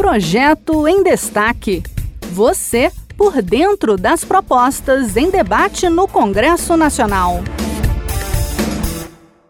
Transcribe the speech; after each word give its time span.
Projeto 0.00 0.88
em 0.88 1.02
Destaque. 1.02 1.82
Você 2.32 2.90
por 3.18 3.42
dentro 3.42 3.98
das 3.98 4.24
propostas 4.24 5.14
em 5.14 5.30
debate 5.30 5.90
no 5.90 6.08
Congresso 6.08 6.74
Nacional. 6.74 7.34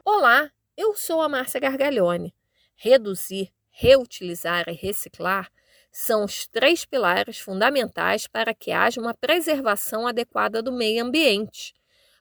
Olá, 0.05 0.51
eu 0.77 0.97
sou 0.97 1.23
a 1.23 1.29
Márcia 1.29 1.61
Gargalhone. 1.61 2.35
Reduzir, 2.75 3.53
reutilizar 3.71 4.65
e 4.69 4.73
reciclar 4.73 5.49
são 5.93 6.25
os 6.25 6.49
três 6.49 6.85
pilares 6.85 7.39
fundamentais 7.39 8.27
para 8.27 8.53
que 8.53 8.73
haja 8.73 9.01
uma 9.01 9.15
preservação 9.15 10.05
adequada 10.05 10.61
do 10.61 10.73
meio 10.73 11.05
ambiente. 11.05 11.73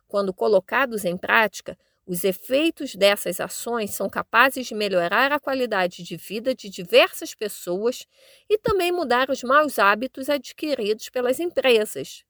Quando 0.08 0.32
colocados 0.32 1.04
em 1.04 1.18
prática, 1.18 1.76
os 2.10 2.24
efeitos 2.24 2.96
dessas 2.96 3.40
ações 3.40 3.92
são 3.92 4.10
capazes 4.10 4.66
de 4.66 4.74
melhorar 4.74 5.32
a 5.32 5.40
qualidade 5.40 6.02
de 6.02 6.18
vida 6.18 6.56
de 6.56 6.68
diversas 6.68 7.36
pessoas 7.36 8.08
e 8.50 8.58
também 8.58 8.92
mudar 8.92 9.30
os 9.30 9.44
maus 9.44 9.78
hábitos 9.78 10.28
adquiridos 10.28 11.12
pelas 11.12 11.40
empresas. 11.40 12.24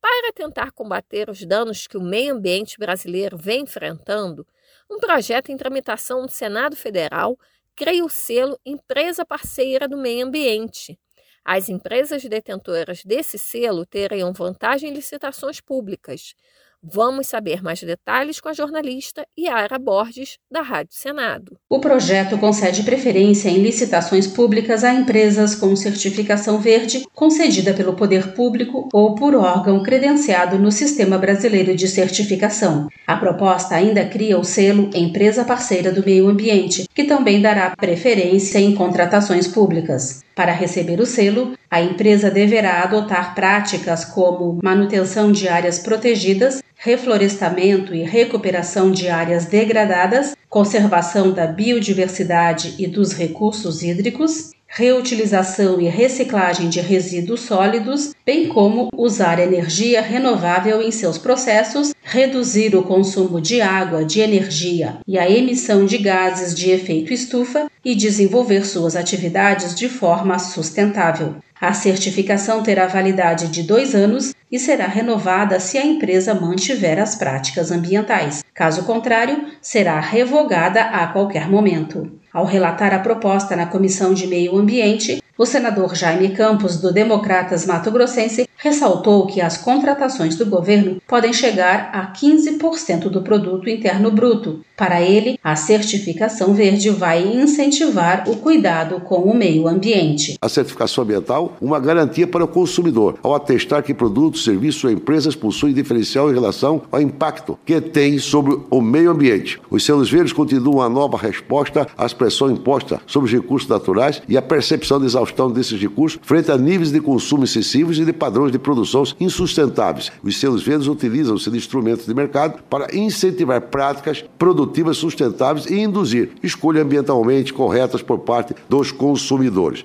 Para 0.00 0.32
tentar 0.32 0.70
combater 0.70 1.28
os 1.28 1.44
danos 1.44 1.88
que 1.88 1.96
o 1.96 2.00
meio 2.00 2.36
ambiente 2.36 2.78
brasileiro 2.78 3.36
vem 3.36 3.62
enfrentando, 3.62 4.46
um 4.88 4.98
projeto 5.00 5.50
em 5.50 5.56
tramitação 5.56 6.22
no 6.22 6.28
Senado 6.30 6.76
Federal 6.76 7.36
cria 7.74 8.04
o 8.04 8.08
selo 8.08 8.56
Empresa 8.64 9.26
Parceira 9.26 9.88
do 9.88 9.96
Meio 9.96 10.28
Ambiente. 10.28 10.96
As 11.44 11.68
empresas 11.68 12.22
detentoras 12.22 13.02
desse 13.04 13.36
selo 13.36 13.84
teriam 13.84 14.32
vantagem 14.32 14.90
em 14.90 14.94
licitações 14.94 15.60
públicas. 15.60 16.36
Vamos 16.82 17.26
saber 17.26 17.60
mais 17.60 17.80
detalhes 17.82 18.40
com 18.40 18.48
a 18.48 18.52
jornalista 18.52 19.26
Yara 19.38 19.78
Borges, 19.78 20.38
da 20.48 20.62
Rádio 20.62 20.92
Senado. 20.94 21.58
O 21.68 21.80
projeto 21.80 22.38
concede 22.38 22.84
preferência 22.84 23.48
em 23.48 23.60
licitações 23.60 24.28
públicas 24.28 24.84
a 24.84 24.94
empresas 24.94 25.56
com 25.56 25.74
certificação 25.74 26.58
verde 26.60 27.04
concedida 27.12 27.74
pelo 27.74 27.94
poder 27.94 28.32
público 28.32 28.88
ou 28.92 29.16
por 29.16 29.34
órgão 29.34 29.82
credenciado 29.82 30.56
no 30.56 30.70
Sistema 30.70 31.18
Brasileiro 31.18 31.74
de 31.74 31.88
Certificação. 31.88 32.88
A 33.04 33.16
proposta 33.16 33.74
ainda 33.74 34.06
cria 34.06 34.38
o 34.38 34.44
selo 34.44 34.88
Empresa 34.94 35.44
Parceira 35.44 35.90
do 35.90 36.04
Meio 36.04 36.28
Ambiente, 36.28 36.88
que 36.94 37.04
também 37.04 37.42
dará 37.42 37.74
preferência 37.76 38.60
em 38.60 38.72
contratações 38.74 39.48
públicas. 39.48 40.22
Para 40.38 40.52
receber 40.52 41.00
o 41.00 41.04
selo, 41.04 41.54
a 41.68 41.82
empresa 41.82 42.30
deverá 42.30 42.84
adotar 42.84 43.34
práticas 43.34 44.04
como 44.04 44.56
manutenção 44.62 45.32
de 45.32 45.48
áreas 45.48 45.80
protegidas, 45.80 46.62
reflorestamento 46.76 47.92
e 47.92 48.04
recuperação 48.04 48.92
de 48.92 49.08
áreas 49.08 49.46
degradadas, 49.46 50.36
conservação 50.48 51.32
da 51.32 51.44
biodiversidade 51.44 52.76
e 52.78 52.86
dos 52.86 53.14
recursos 53.14 53.82
hídricos, 53.82 54.52
reutilização 54.68 55.80
e 55.80 55.88
reciclagem 55.88 56.68
de 56.68 56.80
resíduos 56.80 57.40
sólidos, 57.40 58.14
bem 58.24 58.48
como 58.48 58.90
usar 58.94 59.38
energia 59.38 60.02
renovável 60.02 60.82
em 60.82 60.90
seus 60.90 61.16
processos, 61.16 61.94
reduzir 62.02 62.76
o 62.76 62.82
consumo 62.82 63.40
de 63.40 63.60
água, 63.60 64.04
de 64.04 64.20
energia 64.20 64.98
e 65.06 65.18
a 65.18 65.28
emissão 65.28 65.86
de 65.86 65.98
gases 65.98 66.54
de 66.54 66.70
efeito 66.70 67.12
estufa 67.12 67.70
e 67.84 67.94
desenvolver 67.94 68.66
suas 68.66 68.94
atividades 68.94 69.74
de 69.74 69.88
forma 69.88 70.38
sustentável. 70.38 71.36
A 71.60 71.72
certificação 71.72 72.62
terá 72.62 72.86
validade 72.86 73.48
de 73.48 73.64
dois 73.64 73.92
anos 73.92 74.32
e 74.50 74.58
será 74.60 74.86
renovada 74.86 75.58
se 75.58 75.76
a 75.76 75.84
empresa 75.84 76.32
mantiver 76.32 77.00
as 77.00 77.16
práticas 77.16 77.72
ambientais. 77.72 78.44
Caso 78.54 78.84
contrário, 78.84 79.44
será 79.60 79.98
revogada 79.98 80.82
a 80.82 81.06
qualquer 81.08 81.50
momento. 81.50 82.12
Ao 82.32 82.44
relatar 82.44 82.94
a 82.94 83.00
proposta 83.00 83.56
na 83.56 83.66
Comissão 83.66 84.14
de 84.14 84.28
Meio 84.28 84.56
Ambiente, 84.56 85.20
o 85.36 85.44
senador 85.44 85.96
Jaime 85.96 86.30
Campos, 86.30 86.80
do 86.80 86.92
Democratas 86.92 87.66
Mato 87.66 87.90
Grossense, 87.90 88.47
ressaltou 88.58 89.26
que 89.26 89.40
as 89.40 89.56
contratações 89.56 90.36
do 90.36 90.44
governo 90.44 91.00
podem 91.06 91.32
chegar 91.32 91.90
a 91.92 92.12
15% 92.12 93.08
do 93.08 93.22
produto 93.22 93.70
interno 93.70 94.10
bruto. 94.10 94.60
Para 94.76 95.00
ele, 95.00 95.38
a 95.42 95.56
certificação 95.56 96.52
verde 96.54 96.90
vai 96.90 97.26
incentivar 97.26 98.24
o 98.28 98.36
cuidado 98.36 99.00
com 99.00 99.16
o 99.16 99.36
meio 99.36 99.66
ambiente. 99.66 100.36
A 100.40 100.48
certificação 100.48 101.02
ambiental, 101.02 101.56
uma 101.60 101.80
garantia 101.80 102.26
para 102.26 102.44
o 102.44 102.48
consumidor, 102.48 103.18
ao 103.22 103.34
atestar 103.34 103.82
que 103.82 103.94
produtos, 103.94 104.44
serviços 104.44 104.84
ou 104.84 104.90
empresas 104.90 105.34
possuem 105.34 105.72
diferencial 105.72 106.30
em 106.30 106.34
relação 106.34 106.82
ao 106.92 107.00
impacto 107.00 107.58
que 107.64 107.80
tem 107.80 108.18
sobre 108.18 108.58
o 108.70 108.80
meio 108.80 109.10
ambiente. 109.10 109.60
Os 109.70 109.84
selos 109.84 110.10
verdes 110.10 110.32
continuam 110.32 110.82
a 110.82 110.88
nova 110.88 111.16
resposta 111.16 111.86
às 111.96 112.12
pressões 112.12 112.52
impostas 112.52 113.00
sobre 113.06 113.26
os 113.26 113.32
recursos 113.32 113.68
naturais 113.68 114.22
e 114.28 114.36
a 114.36 114.42
percepção 114.42 115.00
de 115.00 115.06
exaustão 115.06 115.50
desses 115.50 115.80
recursos 115.80 116.20
frente 116.22 116.50
a 116.50 116.56
níveis 116.56 116.90
de 116.90 117.00
consumo 117.00 117.44
excessivos 117.44 117.98
e 117.98 118.04
de 118.04 118.12
padrões 118.12 118.47
de 118.50 118.58
produção 118.58 119.04
insustentáveis. 119.20 120.10
Os 120.22 120.38
selos 120.38 120.62
verdes 120.62 120.88
utilizam-se 120.88 121.50
de 121.50 121.56
instrumentos 121.56 122.06
de 122.06 122.14
mercado 122.14 122.62
para 122.68 122.94
incentivar 122.94 123.60
práticas 123.62 124.24
produtivas 124.38 124.96
sustentáveis 124.96 125.66
e 125.66 125.78
induzir 125.78 126.30
escolhas 126.42 126.84
ambientalmente 126.84 127.52
corretas 127.52 128.02
por 128.02 128.20
parte 128.20 128.54
dos 128.68 128.92
consumidores. 128.92 129.84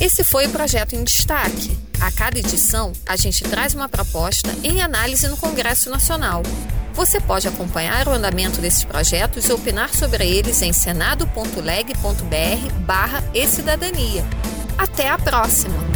Esse 0.00 0.22
foi 0.22 0.46
o 0.46 0.50
projeto 0.50 0.94
em 0.94 1.02
destaque. 1.02 1.76
A 2.00 2.12
cada 2.12 2.38
edição, 2.38 2.92
a 3.06 3.16
gente 3.16 3.42
traz 3.42 3.74
uma 3.74 3.88
proposta 3.88 4.54
em 4.62 4.80
análise 4.80 5.26
no 5.26 5.36
Congresso 5.36 5.90
Nacional. 5.90 6.42
Você 6.94 7.20
pode 7.20 7.48
acompanhar 7.48 8.06
o 8.06 8.12
andamento 8.12 8.60
desses 8.60 8.84
projetos 8.84 9.48
e 9.48 9.52
opinar 9.52 9.92
sobre 9.94 10.24
eles 10.24 10.62
em 10.62 10.72
senado.leg.br 10.72 12.72
barra 12.86 13.24
e 13.34 13.46
cidadania. 13.46 14.24
Até 14.76 15.08
a 15.08 15.18
próxima! 15.18 15.87